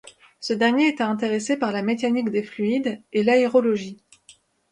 Ce 0.39 0.53
dernier 0.53 0.87
était 0.87 1.03
intéressé 1.03 1.57
par 1.57 1.71
la 1.71 1.83
mécanique 1.83 2.31
des 2.31 2.41
fluides 2.41 3.03
et 3.13 3.21
l'aérologie. 3.21 4.01